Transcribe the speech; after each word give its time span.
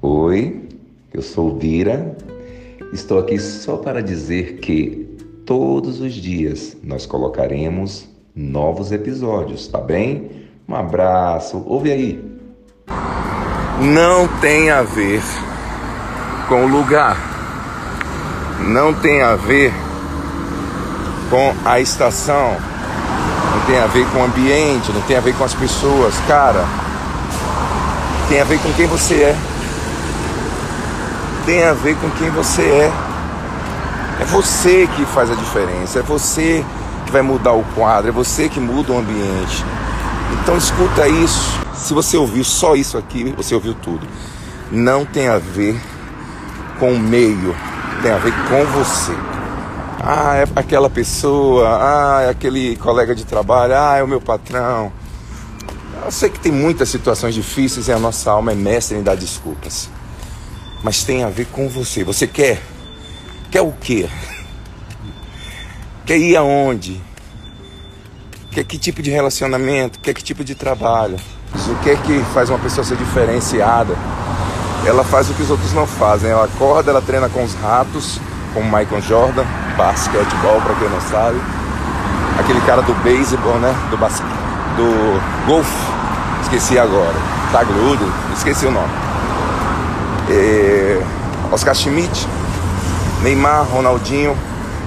Oi, 0.00 0.68
eu 1.12 1.20
sou 1.22 1.58
Dira. 1.58 2.16
Estou 2.92 3.18
aqui 3.18 3.40
só 3.40 3.78
para 3.78 4.00
dizer 4.00 4.58
que 4.58 5.18
todos 5.44 6.00
os 6.00 6.14
dias 6.14 6.76
nós 6.84 7.04
colocaremos 7.04 8.08
novos 8.32 8.92
episódios, 8.92 9.66
tá 9.66 9.80
bem? 9.80 10.46
Um 10.68 10.76
abraço. 10.76 11.64
Ouve 11.66 11.90
aí. 11.90 12.24
Não 13.92 14.28
tem 14.40 14.70
a 14.70 14.82
ver 14.82 15.20
com 16.48 16.64
o 16.64 16.68
lugar. 16.68 17.25
Não 18.60 18.92
tem 18.94 19.22
a 19.22 19.36
ver 19.36 19.72
com 21.30 21.54
a 21.64 21.80
estação. 21.80 22.56
Não 23.54 23.66
tem 23.66 23.78
a 23.78 23.86
ver 23.86 24.06
com 24.08 24.20
o 24.20 24.24
ambiente, 24.24 24.92
não 24.92 25.00
tem 25.02 25.16
a 25.16 25.20
ver 25.20 25.34
com 25.34 25.44
as 25.44 25.54
pessoas, 25.54 26.14
cara. 26.28 26.64
Tem 28.28 28.40
a 28.40 28.44
ver 28.44 28.58
com 28.60 28.72
quem 28.72 28.86
você 28.86 29.14
é 29.14 29.36
tem 31.46 31.62
a 31.62 31.72
ver 31.72 31.96
com 31.96 32.10
quem 32.10 32.28
você 32.30 32.62
é. 32.62 32.92
É 34.20 34.24
você 34.24 34.88
que 34.96 35.04
faz 35.06 35.30
a 35.30 35.34
diferença, 35.34 36.00
é 36.00 36.02
você 36.02 36.64
que 37.04 37.12
vai 37.12 37.22
mudar 37.22 37.52
o 37.52 37.62
quadro, 37.74 38.08
é 38.08 38.12
você 38.12 38.48
que 38.48 38.58
muda 38.58 38.92
o 38.92 38.98
ambiente. 38.98 39.64
Então 40.32 40.56
escuta 40.56 41.06
isso. 41.06 41.60
Se 41.74 41.94
você 41.94 42.16
ouviu 42.16 42.42
só 42.42 42.74
isso 42.74 42.98
aqui, 42.98 43.32
você 43.36 43.54
ouviu 43.54 43.74
tudo. 43.74 44.06
Não 44.72 45.04
tem 45.04 45.28
a 45.28 45.38
ver 45.38 45.80
com 46.80 46.94
o 46.94 46.98
meio, 46.98 47.54
tem 48.02 48.12
a 48.12 48.18
ver 48.18 48.32
com 48.48 48.64
você. 48.66 49.12
Ah, 50.02 50.36
é 50.36 50.44
aquela 50.54 50.88
pessoa, 50.88 51.66
ah, 51.80 52.22
é 52.22 52.30
aquele 52.30 52.76
colega 52.76 53.14
de 53.14 53.24
trabalho, 53.24 53.74
ah, 53.76 53.96
é 53.96 54.02
o 54.02 54.08
meu 54.08 54.20
patrão. 54.20 54.92
Eu 56.04 56.10
sei 56.12 56.30
que 56.30 56.38
tem 56.38 56.52
muitas 56.52 56.88
situações 56.88 57.34
difíceis 57.34 57.88
e 57.88 57.92
a 57.92 57.98
nossa 57.98 58.30
alma 58.30 58.52
é 58.52 58.54
mestre 58.54 58.96
em 58.96 59.02
dar 59.02 59.16
desculpas 59.16 59.88
mas 60.86 61.02
tem 61.02 61.24
a 61.24 61.28
ver 61.28 61.46
com 61.46 61.68
você. 61.68 62.04
Você 62.04 62.28
quer? 62.28 62.62
Quer 63.50 63.60
o 63.60 63.72
quê? 63.72 64.08
Quer 66.04 66.16
ir 66.16 66.36
aonde? 66.36 67.02
Quer 68.52 68.62
que 68.62 68.78
tipo 68.78 69.02
de 69.02 69.10
relacionamento? 69.10 69.98
Quer 69.98 70.14
que 70.14 70.22
tipo 70.22 70.44
de 70.44 70.54
trabalho? 70.54 71.16
O 71.52 71.82
que 71.82 71.90
é 71.90 71.96
que 71.96 72.20
faz 72.32 72.50
uma 72.50 72.58
pessoa 72.60 72.84
ser 72.84 72.96
diferenciada? 72.96 73.96
Ela 74.86 75.04
faz 75.04 75.28
o 75.28 75.34
que 75.34 75.42
os 75.42 75.50
outros 75.50 75.72
não 75.72 75.86
fazem. 75.86 76.30
Ela 76.30 76.44
acorda, 76.44 76.90
ela 76.90 77.02
treina 77.02 77.28
com 77.28 77.42
os 77.42 77.54
ratos, 77.54 78.20
como 78.54 78.64
Michael 78.64 79.02
Jordan, 79.02 79.44
basquetebol, 79.76 80.60
para 80.62 80.74
quem 80.76 80.88
não 80.88 81.00
sabe. 81.00 81.40
Aquele 82.38 82.60
cara 82.62 82.82
do 82.82 82.94
beisebol, 83.02 83.56
né? 83.58 83.74
Do 83.90 83.96
basquete, 83.96 84.28
do 84.76 85.46
golfe. 85.46 85.70
Esqueci 86.42 86.78
agora. 86.78 87.14
Tagludo, 87.52 88.12
esqueci 88.34 88.66
o 88.66 88.70
nome 88.70 89.06
é, 90.30 91.02
Oscar 91.52 91.74
Schmidt, 91.74 92.26
Neymar, 93.22 93.64
Ronaldinho. 93.64 94.36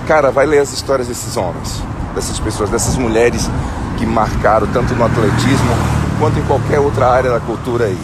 Cara, 0.07 0.31
vai 0.31 0.45
ler 0.45 0.59
as 0.59 0.73
histórias 0.73 1.07
desses 1.07 1.37
homens, 1.37 1.81
dessas 2.15 2.39
pessoas, 2.39 2.69
dessas 2.69 2.97
mulheres 2.97 3.49
que 3.97 4.05
marcaram 4.05 4.67
tanto 4.67 4.93
no 4.95 5.05
atletismo 5.05 5.75
quanto 6.19 6.39
em 6.39 6.43
qualquer 6.43 6.79
outra 6.79 7.07
área 7.07 7.31
da 7.31 7.39
cultura 7.39 7.85
aí. 7.85 7.97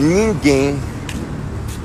Ninguém, 0.00 0.76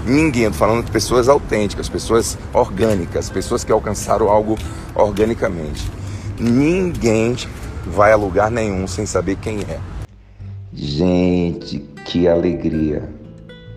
ninguém, 0.06 0.50
tô 0.50 0.54
falando 0.54 0.86
de 0.86 0.92
pessoas 0.92 1.28
autênticas, 1.28 1.90
pessoas 1.90 2.38
orgânicas, 2.54 3.30
pessoas 3.30 3.64
que 3.64 3.72
alcançaram 3.72 4.30
algo 4.30 4.58
organicamente. 4.96 5.92
Ninguém 6.40 7.36
vai 7.86 8.12
a 8.14 8.16
lugar 8.16 8.50
nenhum 8.50 8.88
sem 8.88 9.06
saber 9.06 9.36
quem 9.36 9.60
é. 9.60 9.80
Gente, 10.74 11.80
que 12.06 12.28
alegria! 12.28 13.16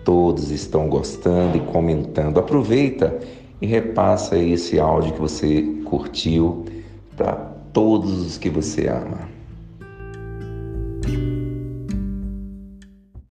todos 0.09 0.49
estão 0.49 0.89
gostando 0.89 1.55
e 1.57 1.59
comentando. 1.59 2.39
Aproveita 2.39 3.19
e 3.61 3.67
repassa 3.67 4.35
esse 4.39 4.79
áudio 4.79 5.13
que 5.13 5.21
você 5.21 5.61
curtiu 5.85 6.65
para 7.15 7.33
todos 7.71 8.25
os 8.25 8.35
que 8.35 8.49
você 8.49 8.87
ama. 8.87 9.29